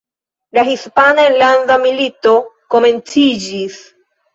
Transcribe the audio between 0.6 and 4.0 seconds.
Hispana Enlanda Milito komenciĝis.